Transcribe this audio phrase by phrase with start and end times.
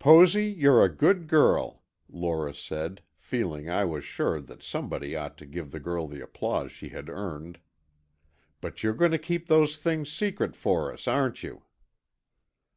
[0.00, 5.46] "Posy, you're a good girl," Lora said, feeling, I was sure, that somebody ought to
[5.46, 7.60] give the girl the applause she had earned.
[8.60, 11.62] "But you're going to keep those things secret for us, aren't you?"